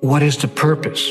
what 0.00 0.22
is 0.22 0.36
the 0.36 0.48
purpose? 0.48 1.06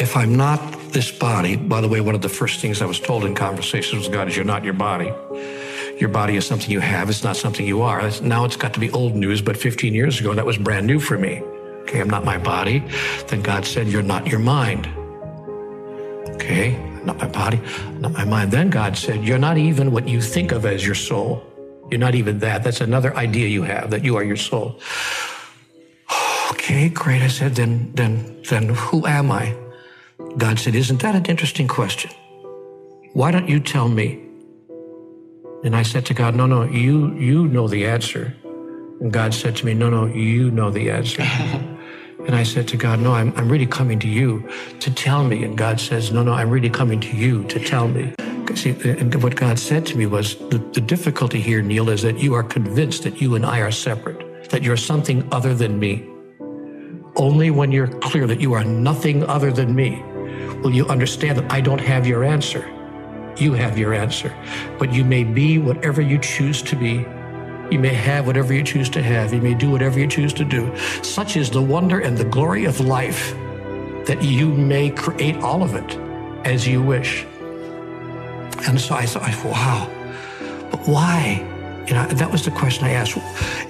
If 0.00 0.16
I'm 0.16 0.36
not 0.36 0.60
this 0.92 1.10
body, 1.10 1.56
by 1.56 1.80
the 1.80 1.88
way, 1.88 2.00
one 2.00 2.14
of 2.14 2.22
the 2.22 2.28
first 2.28 2.60
things 2.60 2.82
I 2.82 2.86
was 2.86 3.00
told 3.00 3.24
in 3.24 3.34
conversations 3.34 4.04
with 4.04 4.12
God 4.12 4.28
is 4.28 4.36
you're 4.36 4.44
not 4.44 4.62
your 4.62 4.74
body. 4.74 5.12
Your 5.98 6.10
body 6.10 6.36
is 6.36 6.46
something 6.46 6.70
you 6.70 6.80
have, 6.80 7.08
it's 7.08 7.24
not 7.24 7.36
something 7.36 7.66
you 7.66 7.82
are. 7.82 8.08
Now 8.20 8.44
it's 8.44 8.56
got 8.56 8.74
to 8.74 8.80
be 8.80 8.90
old 8.90 9.16
news, 9.16 9.42
but 9.42 9.56
15 9.56 9.94
years 9.94 10.20
ago, 10.20 10.34
that 10.34 10.46
was 10.46 10.58
brand 10.58 10.86
new 10.86 11.00
for 11.00 11.18
me. 11.18 11.40
Okay, 11.82 12.00
I'm 12.00 12.10
not 12.10 12.24
my 12.24 12.38
body. 12.38 12.84
Then 13.26 13.40
God 13.40 13.64
said, 13.64 13.88
You're 13.88 14.02
not 14.02 14.26
your 14.26 14.38
mind. 14.38 14.86
Okay, 16.34 16.76
not 17.04 17.16
my 17.16 17.26
body, 17.26 17.60
not 17.94 18.12
my 18.12 18.24
mind. 18.24 18.52
Then 18.52 18.68
God 18.70 18.96
said, 18.96 19.24
You're 19.24 19.38
not 19.38 19.56
even 19.56 19.90
what 19.90 20.06
you 20.06 20.20
think 20.20 20.52
of 20.52 20.66
as 20.66 20.84
your 20.84 20.94
soul. 20.94 21.42
You're 21.90 22.00
not 22.00 22.14
even 22.14 22.38
that. 22.40 22.62
That's 22.62 22.82
another 22.82 23.16
idea 23.16 23.48
you 23.48 23.62
have 23.62 23.90
that 23.90 24.04
you 24.04 24.16
are 24.16 24.22
your 24.22 24.36
soul. 24.36 24.78
Okay, 26.50 26.88
great. 26.88 27.22
I 27.22 27.28
said, 27.28 27.54
then, 27.54 27.90
then, 27.94 28.42
then 28.48 28.68
who 28.70 29.06
am 29.06 29.30
I? 29.30 29.54
God 30.36 30.58
said, 30.58 30.74
Isn't 30.74 31.00
that 31.02 31.14
an 31.14 31.26
interesting 31.26 31.68
question? 31.68 32.10
Why 33.12 33.30
don't 33.30 33.48
you 33.48 33.60
tell 33.60 33.88
me? 33.88 34.20
And 35.64 35.74
I 35.74 35.82
said 35.82 36.06
to 36.06 36.14
God, 36.14 36.34
No, 36.34 36.46
no, 36.46 36.64
you 36.64 37.14
you 37.14 37.48
know 37.48 37.68
the 37.68 37.86
answer. 37.86 38.34
And 39.00 39.12
God 39.12 39.34
said 39.34 39.56
to 39.56 39.66
me, 39.66 39.74
No, 39.74 39.90
no, 39.90 40.06
you 40.06 40.50
know 40.50 40.70
the 40.70 40.90
answer. 40.90 41.22
and 42.26 42.34
I 42.34 42.42
said 42.42 42.68
to 42.68 42.76
God, 42.76 43.00
No, 43.00 43.12
I'm, 43.12 43.32
I'm 43.36 43.48
really 43.48 43.66
coming 43.66 43.98
to 44.00 44.08
you 44.08 44.48
to 44.80 44.92
tell 44.92 45.24
me. 45.24 45.44
And 45.44 45.56
God 45.56 45.80
says, 45.80 46.12
No, 46.12 46.22
no, 46.22 46.32
I'm 46.32 46.50
really 46.50 46.70
coming 46.70 47.00
to 47.00 47.16
you 47.16 47.44
to 47.44 47.58
tell 47.58 47.88
me. 47.88 48.14
See, 48.54 48.70
and 48.70 49.14
what 49.22 49.36
God 49.36 49.58
said 49.58 49.86
to 49.86 49.96
me 49.96 50.06
was 50.06 50.36
the, 50.48 50.58
the 50.72 50.80
difficulty 50.80 51.40
here, 51.40 51.62
Neale, 51.62 51.90
is 51.90 52.02
that 52.02 52.18
you 52.18 52.34
are 52.34 52.42
convinced 52.42 53.02
that 53.04 53.20
you 53.20 53.34
and 53.34 53.44
I 53.44 53.60
are 53.60 53.70
separate, 53.70 54.50
that 54.50 54.62
you're 54.62 54.76
something 54.76 55.28
other 55.30 55.54
than 55.54 55.78
me. 55.78 56.08
Only 57.18 57.50
when 57.50 57.72
you're 57.72 57.88
clear 57.88 58.28
that 58.28 58.40
you 58.40 58.52
are 58.52 58.62
nothing 58.62 59.24
other 59.24 59.50
than 59.50 59.74
me 59.74 60.00
will 60.62 60.72
you 60.72 60.86
understand 60.86 61.36
that 61.38 61.52
I 61.52 61.60
don't 61.60 61.80
have 61.80 62.06
your 62.06 62.22
answer. 62.22 62.70
You 63.36 63.54
have 63.54 63.76
your 63.76 63.92
answer. 63.92 64.32
But 64.78 64.92
you 64.92 65.04
may 65.04 65.24
be 65.24 65.58
whatever 65.58 66.00
you 66.00 66.18
choose 66.18 66.62
to 66.62 66.76
be. 66.76 67.04
You 67.72 67.80
may 67.80 67.92
have 67.92 68.26
whatever 68.26 68.54
you 68.54 68.62
choose 68.62 68.88
to 68.90 69.02
have. 69.02 69.34
You 69.34 69.40
may 69.40 69.54
do 69.54 69.68
whatever 69.68 69.98
you 69.98 70.06
choose 70.06 70.32
to 70.34 70.44
do. 70.44 70.72
Such 71.02 71.36
is 71.36 71.50
the 71.50 71.60
wonder 71.60 71.98
and 72.00 72.16
the 72.16 72.24
glory 72.24 72.64
of 72.66 72.78
life 72.78 73.34
that 74.06 74.22
you 74.22 74.48
may 74.48 74.88
create 74.90 75.36
all 75.38 75.64
of 75.64 75.74
it 75.74 75.96
as 76.46 76.68
you 76.68 76.80
wish. 76.80 77.26
And 78.66 78.80
so 78.80 78.94
I 78.94 79.06
thought, 79.06 79.44
wow, 79.44 79.90
but 80.70 80.86
why? 80.86 81.57
Know, 81.90 82.06
that 82.06 82.30
was 82.30 82.44
the 82.44 82.50
question 82.50 82.84
I 82.84 82.90
asked. 82.90 83.16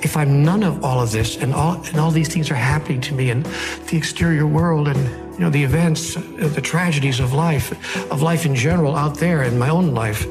If 0.02 0.16
I'm 0.16 0.44
none 0.44 0.62
of 0.62 0.84
all 0.84 1.00
of 1.00 1.12
this 1.12 1.36
and 1.36 1.55
all 1.55 1.80
and 1.86 1.98
all 1.98 2.11
these 2.11 2.28
things 2.28 2.50
are 2.50 2.56
happening 2.56 3.00
to 3.02 3.14
me 3.14 3.30
in 3.30 3.44
the 3.88 3.97
exterior 3.97 4.47
world 4.47 4.88
and 4.88 4.98
you 5.34 5.41
know 5.41 5.50
the 5.50 5.62
events, 5.62 6.16
uh, 6.16 6.20
the 6.55 6.60
tragedies 6.60 7.20
of 7.20 7.33
life, 7.33 7.70
of 8.10 8.20
life 8.22 8.44
in 8.44 8.55
general 8.55 8.97
out 8.97 9.19
there 9.19 9.44
in 9.44 9.56
my 9.58 9.69
own 9.69 9.94
life, 9.94 10.27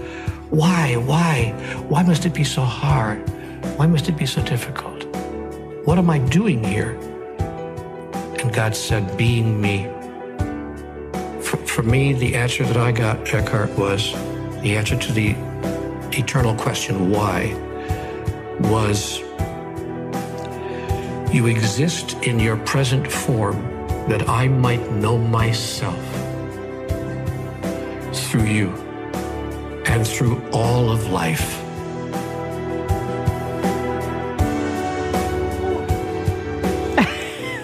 why, 0.49 0.95
why, 0.95 1.51
why 1.87 2.03
must 2.03 2.25
it 2.25 2.33
be 2.33 2.43
so 2.43 2.61
hard? 2.61 3.19
Why 3.77 3.87
must 3.87 4.09
it 4.09 4.17
be 4.17 4.25
so 4.25 4.41
difficult? 4.43 5.05
What 5.85 5.97
am 5.97 6.09
I 6.09 6.19
doing 6.19 6.63
here? 6.63 6.91
And 8.39 8.53
God 8.53 8.75
said, 8.75 9.17
being 9.17 9.59
me. 9.61 9.87
For, 11.41 11.57
for 11.65 11.83
me, 11.83 12.13
the 12.13 12.35
answer 12.35 12.63
that 12.65 12.77
I 12.77 12.91
got, 12.91 13.33
Eckhart, 13.33 13.77
was 13.77 14.13
the 14.61 14.75
answer 14.75 14.97
to 14.97 15.11
the 15.11 15.35
eternal 16.17 16.55
question, 16.55 17.11
why, 17.11 17.53
was 18.61 19.19
you 21.33 21.47
exist 21.47 22.13
in 22.23 22.39
your 22.39 22.55
present 22.57 23.11
form 23.11 23.61
that 24.07 24.29
I 24.29 24.47
might 24.47 24.89
know 24.93 25.17
myself 25.17 25.99
through 28.13 28.45
you 28.45 28.69
and 29.85 30.07
through 30.07 30.41
all 30.51 30.89
of 30.89 31.11
life. 31.11 31.61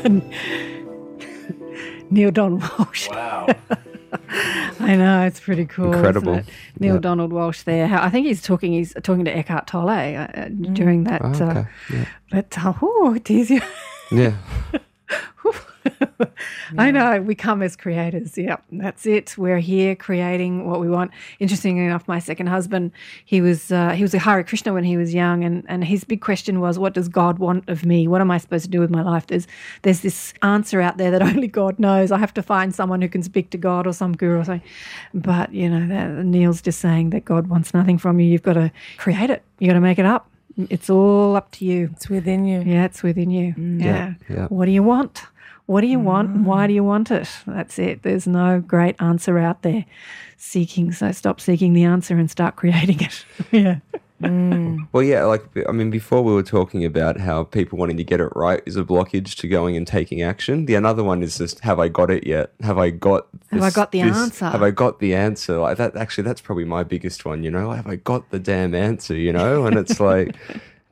Neale 2.12 2.32
Donald 2.32 2.62
Walsch. 2.62 3.10
Wow. 3.10 3.48
I 4.84 4.96
know 4.96 5.26
it's 5.26 5.40
pretty 5.40 5.66
cool. 5.66 5.94
Incredible. 5.94 6.34
Isn't 6.34 6.48
it? 6.50 6.54
Neale 6.80 6.94
Yeah. 6.96 7.00
Donald 7.00 7.32
Walsch 7.32 7.64
there. 7.64 7.86
I 7.94 8.10
think 8.10 8.28
he's 8.28 8.42
talking. 8.42 8.74
He's 8.74 8.94
talking 9.04 9.26
to 9.26 9.32
Eckhart 9.36 9.68
Tolle 9.68 9.90
uh, 9.90 10.28
uh, 10.28 10.48
during 10.74 11.04
that. 11.06 11.22
Oh, 11.24 11.30
okay. 11.30 11.44
Uh, 11.44 11.64
Yeah. 11.92 12.06
but 12.32 12.58
uh, 12.58 12.74
oh, 12.82 13.14
it 13.16 13.30
is. 13.30 13.52
Yeah. 16.74 16.82
I 16.82 16.92
know 16.92 17.22
we 17.22 17.36
come 17.36 17.62
as 17.62 17.76
creators. 17.76 18.38
Yep, 18.38 18.64
that's 18.72 19.06
it. 19.06 19.38
We're 19.38 19.60
here 19.60 19.96
creating 19.96 20.68
what 20.68 20.80
we 20.80 20.90
want. 20.90 21.12
Interestingly 21.40 21.86
enough, 21.86 22.08
my 22.08 22.20
second 22.20 22.48
husband, 22.48 22.92
he 23.26 23.42
was 23.42 23.72
uh, 23.72 23.92
he 23.92 24.02
was 24.02 24.14
a 24.14 24.20
Hare 24.20 24.44
Krishna 24.44 24.74
when 24.74 24.84
he 24.84 24.98
was 24.98 25.14
young, 25.14 25.44
and 25.44 25.66
and 25.68 25.84
his 25.84 26.04
big 26.04 26.22
question 26.22 26.60
was, 26.60 26.80
what 26.80 26.94
does 26.94 27.10
God 27.10 27.40
want 27.40 27.68
of 27.70 27.86
me? 27.86 28.08
What 28.08 28.22
am 28.22 28.32
I 28.32 28.38
supposed 28.38 28.66
to 28.66 28.72
do 28.72 28.80
with 28.80 28.90
my 28.90 29.02
life? 29.02 29.28
There's 29.28 29.48
there's 29.84 30.02
this 30.02 30.34
answer 30.42 30.82
out 30.82 30.98
there 30.98 31.12
that 31.12 31.22
only 31.32 31.48
God 31.48 31.80
knows. 31.80 32.12
I 32.12 32.18
have 32.18 32.34
to 32.36 32.44
find 32.44 32.74
someone 32.74 33.02
who 33.02 33.10
can 33.10 33.24
speak 33.24 33.50
to 33.52 33.58
God 33.58 33.86
or 33.86 33.94
some 33.94 34.14
guru 34.14 34.40
or 34.40 34.46
something. 34.46 34.68
But 35.14 35.54
you 35.54 35.70
know, 35.70 35.88
that, 35.88 36.26
Neale's 36.26 36.62
just 36.62 36.80
saying 36.80 37.12
that 37.12 37.26
God 37.26 37.48
wants 37.48 37.74
nothing 37.74 37.98
from 37.98 38.20
you. 38.20 38.28
You've 38.28 38.44
got 38.44 38.54
to 38.54 38.72
create 38.98 39.30
it. 39.30 39.44
You 39.60 39.68
got 39.68 39.74
to 39.74 39.82
make 39.82 40.00
it 40.00 40.06
up. 40.06 40.30
It's 40.70 40.90
all 40.90 41.36
up 41.36 41.52
to 41.54 41.66
you. 41.66 41.90
It's 41.94 42.10
within 42.10 42.46
you. 42.46 42.62
Yeah, 42.62 42.86
it's 42.86 43.02
within 43.02 43.32
you. 43.32 43.56
Yeah. 43.58 44.14
yeah. 44.30 44.48
What 44.48 44.66
do 44.66 44.72
you 44.72 44.84
want? 44.84 45.24
What 45.66 45.82
do 45.82 45.88
you 45.88 46.00
want? 46.00 46.30
and 46.30 46.46
Why 46.46 46.66
mm. 46.66 46.68
do 46.70 46.74
you 46.74 46.84
want 46.84 47.10
it? 47.12 47.30
That's 47.48 47.80
it. 47.80 48.04
There's 48.04 48.28
no 48.28 48.60
great 48.60 48.96
answer 49.00 49.38
out 49.38 49.62
there 49.62 49.86
seeking. 50.38 50.92
So 50.92 51.12
stop 51.12 51.40
seeking 51.40 51.74
the 51.74 51.84
answer 51.86 52.18
and 52.18 52.30
start 52.30 52.56
creating 52.56 53.02
it. 53.02 53.26
yeah. 53.52 53.80
Mm. 54.22 54.88
Well, 54.94 55.04
yeah, 55.04 55.26
like, 55.26 55.44
I 55.68 55.72
mean, 55.72 55.90
before 55.90 56.22
we 56.22 56.34
were 56.34 56.44
talking 56.44 56.86
about 56.86 57.20
how 57.20 57.44
people 57.44 57.78
wanting 57.78 57.98
to 57.98 58.04
get 58.04 58.22
it 58.22 58.30
right 58.36 58.62
is 58.66 58.78
a 58.78 58.84
blockage 58.84 59.36
to 59.38 59.48
going 59.48 59.76
and 59.76 59.86
taking 59.86 60.22
action. 60.22 60.66
The 60.66 60.76
another 60.76 61.04
one 61.04 61.24
is 61.24 61.38
just, 61.38 61.60
have 61.62 61.80
I 61.80 61.90
got 61.90 62.10
it 62.10 62.26
yet? 62.26 62.54
Have 62.62 62.78
I 62.78 62.90
got 62.90 63.28
Have 63.52 63.64
I 63.64 63.70
got 63.70 63.92
the 63.92 64.02
this- 64.02 64.16
answer? 64.16 64.50
Have 64.50 64.64
I 64.64 64.72
got 64.72 65.00
the 65.00 65.14
answer? 65.14 65.58
Like 65.58 65.78
that, 65.78 65.96
actually, 65.98 66.24
that's 66.24 66.42
probably 66.42 66.66
my 66.66 66.84
biggest 66.84 67.26
one, 67.26 67.44
you 67.44 67.52
know? 67.52 67.68
Like, 67.68 67.78
have 67.78 67.88
I 67.88 67.98
got 67.98 68.30
the 68.32 68.40
damn 68.40 68.74
answer, 68.74 69.16
you 69.16 69.34
know? 69.34 69.66
And 69.66 69.78
it's 69.78 70.00
like, 70.00 70.36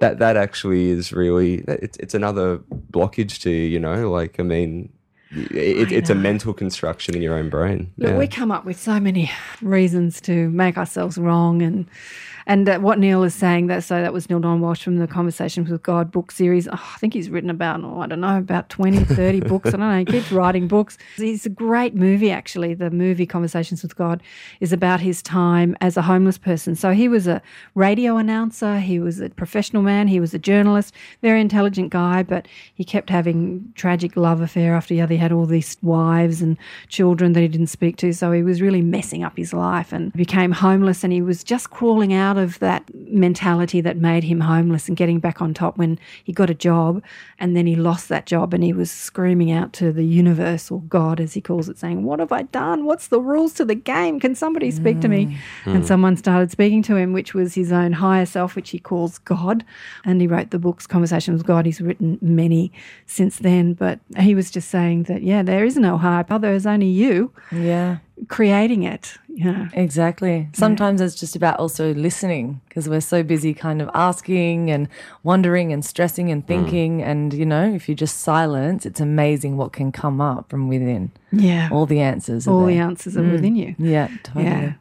that, 0.02 0.20
that 0.20 0.36
actually 0.36 0.90
is 0.90 1.14
really, 1.14 1.64
it's, 1.68 1.98
it's 1.98 2.14
another 2.14 2.58
blockage 2.92 3.40
to, 3.42 3.50
you 3.50 3.80
know, 3.80 4.12
like, 4.12 4.40
I 4.40 4.44
mean, 4.44 4.92
it, 5.32 5.92
I 5.92 5.96
it's 5.96 6.10
a 6.10 6.16
mental 6.16 6.54
construction 6.54 7.16
in 7.16 7.22
your 7.22 7.36
own 7.36 7.50
brain. 7.50 7.94
Look, 7.98 8.10
Yeah. 8.12 8.18
we 8.18 8.28
come 8.28 8.52
up 8.52 8.66
with 8.66 8.78
so 8.80 9.00
many 9.00 9.32
reasons 9.62 10.20
to 10.22 10.50
make 10.50 10.78
ourselves 10.78 11.18
wrong, 11.18 11.62
and 11.62 11.86
and 12.52 12.68
uh, 12.68 12.80
what 12.80 13.00
Neale 13.00 13.24
is 13.24 13.34
saying 13.34 13.68
that 13.68 13.82
so 13.82 14.02
that 14.02 14.12
was 14.12 14.30
Neale 14.30 14.42
Don 14.42 14.60
Walsch 14.60 14.84
from 14.84 14.98
the 14.98 15.08
Conversations 15.08 15.70
with 15.70 15.82
God 15.84 16.12
book 16.12 16.32
series. 16.32 16.68
Oh, 16.68 16.74
I 16.74 16.98
think 16.98 17.14
he's 17.14 17.30
written 17.30 17.50
about 17.50 17.82
oh, 17.82 18.02
I 18.02 18.08
don't 18.08 18.20
know 18.20 18.38
about 18.38 18.68
20, 18.68 19.06
30 19.06 19.40
books. 19.48 19.70
I 19.70 19.72
don't 19.72 19.80
know. 19.80 20.00
He 20.00 20.04
keeps 20.04 20.34
writing 20.34 20.68
books. 20.68 20.98
It's 21.18 21.46
a 21.46 21.50
great 21.50 21.96
movie 21.96 22.30
actually. 22.30 22.74
The 22.74 22.92
movie 22.92 23.26
Conversations 23.26 23.84
with 23.84 23.96
God 23.96 24.22
is 24.60 24.74
about 24.74 25.00
his 25.00 25.22
time 25.22 25.78
as 25.80 25.96
a 25.96 26.02
homeless 26.02 26.38
person. 26.38 26.76
So 26.76 26.92
he 26.92 27.08
was 27.08 27.26
a 27.26 27.42
radio 27.74 28.18
announcer. 28.18 28.80
He 28.80 29.00
was 29.00 29.22
a 29.22 29.30
professional 29.30 29.82
man. 29.82 30.10
He 30.10 30.20
was 30.20 30.34
a 30.34 30.40
journalist. 30.40 30.94
Very 31.22 31.40
intelligent 31.40 31.90
guy, 31.90 32.22
but 32.22 32.50
he 32.74 32.84
kept 32.84 33.10
having 33.10 33.72
tragic 33.76 34.18
love 34.18 34.42
affair 34.42 34.76
after 34.76 34.94
the 34.94 35.00
other. 35.00 35.14
He 35.14 35.20
had 35.20 35.32
all 35.32 35.46
these 35.46 35.78
wives 35.82 36.42
and 36.42 36.58
children 36.90 37.32
that 37.32 37.40
he 37.40 37.48
didn't 37.48 37.68
speak 37.68 37.96
to. 37.98 38.12
So 38.12 38.34
he 38.34 38.44
was 38.44 38.62
really 38.62 38.82
messing 38.82 39.24
up 39.24 39.38
his 39.38 39.54
life 39.54 39.94
and 39.94 40.12
became 40.12 40.52
homeless. 40.52 41.06
And 41.06 41.14
he 41.14 41.22
was 41.22 41.46
just 41.46 41.70
crawling 41.70 42.14
out 42.14 42.41
of 42.42 42.60
that 42.60 42.84
mentality 42.94 43.80
that 43.82 43.98
made 43.98 44.24
him 44.24 44.42
homeless 44.42 44.88
and 44.88 44.98
getting 44.98 45.20
back 45.20 45.42
on 45.42 45.54
top 45.54 45.78
when 45.78 46.00
he 46.24 46.34
got 46.34 46.50
a 46.50 46.54
job. 46.54 47.02
And 47.40 47.56
then 47.56 47.68
he 47.68 47.76
lost 47.76 48.10
that 48.10 48.26
job 48.26 48.54
and 48.54 48.64
he 48.64 48.74
was 48.74 48.92
screaming 48.92 49.52
out 49.52 49.72
to 49.74 49.92
the 49.92 50.04
universe 50.06 50.70
or 50.70 50.82
God, 50.82 51.20
as 51.20 51.34
he 51.34 51.42
calls 51.42 51.70
it, 51.70 51.78
saying, 51.78 52.04
What 52.04 52.20
have 52.20 52.32
I 52.32 52.44
done? 52.44 52.86
What's 52.86 53.08
the 53.08 53.22
rules 53.22 53.54
to 53.54 53.66
the 53.66 53.76
game? 53.76 54.20
Can 54.20 54.36
somebody 54.36 54.72
speak 54.72 55.00
to 55.02 55.08
me? 55.08 55.26
Mm. 55.64 55.74
And 55.74 55.84
hmm. 55.84 55.88
someone 55.88 56.18
started 56.18 56.52
speaking 56.52 56.84
to 56.84 56.96
him, 56.96 57.14
which 57.14 57.34
was 57.34 57.54
his 57.54 57.72
own 57.72 57.94
higher 57.94 58.26
self, 58.26 58.56
which 58.56 58.72
he 58.72 58.80
calls 58.80 59.20
God. 59.20 59.64
And 60.04 60.20
he 60.20 60.28
wrote 60.28 60.52
the 60.52 60.60
books 60.60 60.88
Conversation 60.88 61.34
with 61.34 61.46
God. 61.46 61.66
He's 61.66 61.82
written 61.82 62.18
many 62.22 62.72
since 63.06 63.38
then. 63.38 63.74
But 63.74 64.00
he 64.18 64.36
was 64.36 64.52
just 64.52 64.70
saying 64.70 65.04
that, 65.04 65.22
yeah, 65.22 65.44
there 65.44 65.64
is 65.64 65.78
no 65.78 65.98
hype. 65.98 66.32
Oh, 66.32 66.38
there 66.38 66.54
is 66.54 66.66
only 66.66 66.88
you 66.88 67.32
Yeah. 67.52 67.98
creating 68.28 68.84
it. 68.84 69.18
Yeah. 69.44 69.70
Exactly. 69.74 70.50
Sometimes 70.54 71.02
it's 71.02 71.16
just 71.16 71.36
about 71.36 71.58
also 71.58 71.96
listening 71.96 72.62
because 72.70 72.88
we're 72.88 73.02
so 73.02 73.24
busy 73.24 73.56
kind 73.56 73.82
of 73.82 73.90
asking 73.96 74.70
and 74.70 74.88
wondering 75.24 75.74
and 75.74 75.84
stressing 75.84 76.30
and 76.30 76.44
mm. 76.44 76.48
thinking. 76.48 77.02
And, 77.02 77.34
you 77.34 77.46
know, 77.46 77.74
if 77.74 77.90
you 77.90 77.96
just 77.96 78.20
silence, 78.20 78.86
it's 78.86 79.00
amazing 79.00 79.58
what 79.58 79.74
can 79.74 79.92
come 79.92 80.22
up 80.22 80.52
from 80.52 80.68
within. 80.68 81.12
Yeah. 81.32 81.70
All 81.72 81.86
the 81.86 82.00
answers. 82.00 82.48
are 82.48 82.52
All 82.52 82.66
the 82.66 82.78
answers 82.78 83.18
are 83.18 83.22
mm. 83.22 83.32
within 83.32 83.56
you. 83.56 83.76
Yeah, 83.78 84.10
totally. 84.24 84.46
Yeah. 84.46 84.74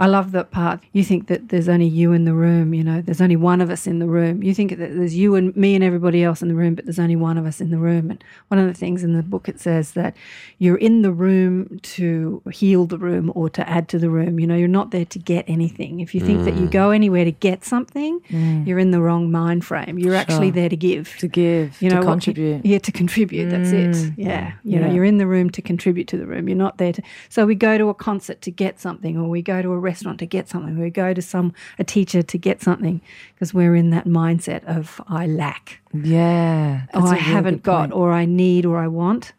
I 0.00 0.06
love 0.06 0.30
that 0.32 0.50
part. 0.52 0.80
You 0.92 1.02
think 1.02 1.26
that 1.26 1.48
there's 1.48 1.68
only 1.68 1.86
you 1.86 2.12
in 2.12 2.24
the 2.24 2.34
room, 2.34 2.72
you 2.72 2.84
know, 2.84 3.00
there's 3.00 3.20
only 3.20 3.36
one 3.36 3.60
of 3.60 3.68
us 3.68 3.86
in 3.86 3.98
the 3.98 4.06
room. 4.06 4.42
You 4.44 4.54
think 4.54 4.70
that 4.70 4.94
there's 4.94 5.16
you 5.16 5.34
and 5.34 5.56
me 5.56 5.74
and 5.74 5.82
everybody 5.82 6.22
else 6.22 6.40
in 6.40 6.48
the 6.48 6.54
room, 6.54 6.76
but 6.76 6.84
there's 6.84 7.00
only 7.00 7.16
one 7.16 7.36
of 7.36 7.46
us 7.46 7.60
in 7.60 7.70
the 7.70 7.78
room. 7.78 8.10
And 8.10 8.22
one 8.46 8.60
of 8.60 8.66
the 8.66 8.74
things 8.74 9.02
in 9.02 9.16
the 9.16 9.24
book 9.24 9.48
it 9.48 9.58
says 9.60 9.92
that 9.92 10.16
you're 10.58 10.76
in 10.76 11.02
the 11.02 11.10
room 11.10 11.80
to 11.82 12.40
heal 12.52 12.86
the 12.86 12.98
room 12.98 13.32
or 13.34 13.50
to 13.50 13.68
add 13.68 13.88
to 13.88 13.98
the 13.98 14.08
room. 14.08 14.38
You 14.38 14.46
know, 14.46 14.54
you're 14.54 14.68
not 14.68 14.92
there 14.92 15.04
to 15.06 15.18
get 15.18 15.44
anything. 15.48 15.98
If 15.98 16.14
you 16.14 16.20
think 16.20 16.44
that 16.44 16.54
you 16.54 16.66
mm. 16.66 16.70
go 16.70 16.90
anywhere 16.90 17.24
to 17.24 17.32
get 17.32 17.64
something, 17.64 18.20
mm. 18.30 18.66
you're 18.66 18.78
in 18.78 18.92
the 18.92 19.00
wrong 19.00 19.32
mind 19.32 19.64
frame. 19.64 19.98
You're 19.98 20.14
actually 20.14 20.50
there 20.50 20.68
to 20.68 20.76
give. 20.76 21.16
To 21.18 21.26
give, 21.26 21.80
you 21.82 21.90
know, 21.90 22.02
to 22.02 22.06
what- 22.06 22.12
contribute. 22.12 22.64
yeah, 22.64 22.78
to 22.78 22.92
contribute. 22.92 23.50
That's 23.50 23.72
it. 23.72 24.12
Yeah. 24.16 24.52
You 24.62 24.78
know, 24.78 24.86
Yeah. 24.86 24.92
you're 24.92 25.04
in 25.04 25.18
the 25.18 25.26
room 25.26 25.50
to 25.50 25.62
contribute 25.62 25.97
to 26.04 26.16
the 26.16 26.26
room. 26.26 26.48
You're 26.48 26.56
not 26.58 26.78
there 26.78 26.92
to. 26.92 27.02
So 27.28 27.46
we 27.46 27.54
go 27.54 27.78
to 27.78 27.88
a 27.88 27.94
concert 27.94 28.40
to 28.42 28.50
get 28.50 28.80
something, 28.80 29.16
or 29.16 29.28
we 29.28 29.42
go 29.42 29.62
to 29.62 29.72
a 29.72 29.78
restaurant 29.78 30.18
to 30.20 30.26
get 30.26 30.48
something, 30.48 30.78
or 30.78 30.82
we 30.82 30.90
go 30.90 31.12
to 31.14 31.22
some 31.22 31.52
a 31.78 31.84
teacher 31.84 32.22
to 32.22 32.38
get 32.38 32.62
something, 32.62 33.00
because 33.34 33.52
we're 33.54 33.74
in 33.74 33.90
that 33.90 34.06
mindset 34.06 34.64
of 34.64 35.00
I 35.08 35.26
lack, 35.26 35.80
Yeah. 35.92 36.82
or 36.94 37.02
oh, 37.02 37.06
a 37.06 37.10
I 37.10 37.16
haven't 37.16 37.62
got, 37.62 37.90
point. 37.90 37.92
or 37.92 38.12
I 38.12 38.24
need, 38.24 38.64
or 38.66 38.78
I 38.78 38.88
want. 38.88 39.32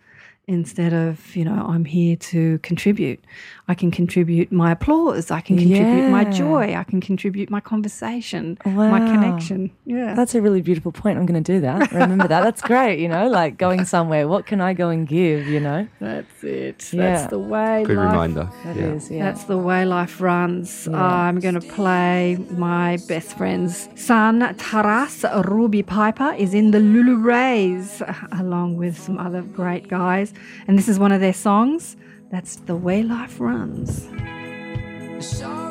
Instead 0.49 0.93
of, 0.93 1.35
you 1.35 1.45
know, 1.45 1.63
I'm 1.69 1.85
here 1.85 2.15
to 2.15 2.57
contribute. 2.63 3.23
I 3.67 3.75
can 3.75 3.91
contribute 3.91 4.51
my 4.51 4.71
applause. 4.71 5.29
I 5.29 5.41
can 5.41 5.59
contribute 5.59 6.09
my 6.09 6.23
joy. 6.23 6.73
I 6.73 6.83
can 6.83 6.99
contribute 7.01 7.51
my 7.51 7.59
conversation, 7.59 8.57
my 8.65 8.97
connection. 8.97 9.69
Yeah. 9.85 10.15
That's 10.15 10.33
a 10.33 10.41
really 10.41 10.63
beautiful 10.63 10.91
point. 10.91 11.19
I'm 11.19 11.27
going 11.27 11.43
to 11.43 11.53
do 11.53 11.61
that. 11.61 11.91
Remember 11.91 12.27
that. 12.27 12.41
That's 12.41 12.63
great. 12.63 12.97
You 12.97 13.07
know, 13.07 13.27
like 13.27 13.59
going 13.59 13.85
somewhere. 13.85 14.27
What 14.27 14.47
can 14.47 14.59
I 14.59 14.73
go 14.73 14.89
and 14.89 15.07
give? 15.07 15.45
You 15.45 15.59
know, 15.59 15.87
That's 15.99 16.43
it. 16.43 16.91
Yeah. 16.91 17.03
That's 17.03 17.29
the 17.29 17.37
way 17.37 17.83
Good 17.85 17.97
life 17.97 18.11
reminder. 18.11 18.49
that 18.63 18.75
yeah. 18.75 18.93
is. 18.93 19.11
Yeah. 19.11 19.25
That's 19.25 19.43
the 19.43 19.59
way 19.59 19.85
life 19.85 20.19
runs. 20.19 20.87
I'm 20.87 21.39
going 21.39 21.59
to 21.59 21.61
play 21.61 22.37
my 22.57 22.97
best 23.07 23.37
friend's 23.37 23.87
son, 23.93 24.55
Taras 24.57 25.23
Ruby 25.45 25.83
Piper, 25.83 26.33
is 26.39 26.55
in 26.55 26.71
the 26.71 26.79
Lulu 26.79 27.17
Rays 27.17 28.01
along 28.31 28.77
with 28.77 28.99
some 28.99 29.19
other 29.19 29.43
great 29.43 29.87
guys. 29.87 30.33
And 30.67 30.77
this 30.77 30.87
is 30.87 30.99
one 30.99 31.11
of 31.11 31.21
their 31.21 31.33
songs. 31.33 31.95
That's 32.31 32.57
the 32.57 32.75
way 32.75 33.03
life 33.03 33.39
runs. 33.39 34.07
Sorry's 35.19 35.68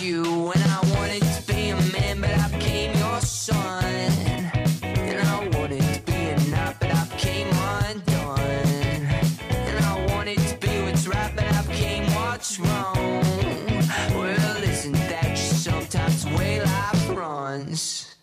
you 0.00 0.22
when 0.22 0.62
I 0.62 0.80
wanted 0.96 1.22
to 1.22 1.42
be 1.46 1.68
a 1.68 1.76
man, 1.92 2.20
but 2.20 2.30
I 2.30 2.48
became 2.48 2.96
your 2.96 3.20
son. 3.20 3.84
And 4.82 5.28
I 5.28 5.48
wanted 5.58 5.82
to 5.82 6.00
be 6.02 6.30
a 6.30 6.38
knot, 6.50 6.76
but 6.80 6.90
I 6.90 7.04
became. 7.06 7.48
And 9.50 9.84
I 9.84 10.06
wanted 10.14 10.38
to 10.38 10.56
be 10.56 10.82
what's 10.82 11.06
right, 11.06 11.32
but 11.36 11.44
I 11.44 11.62
became 11.66 12.06
what's 12.14 12.58
wrong. 12.58 12.96
Well, 14.14 14.62
isn't 14.62 14.92
that 14.92 15.36
just 15.36 15.64
sometimes 15.64 16.26
way 16.26 16.60
life 16.60 17.08
runs? 17.10 18.13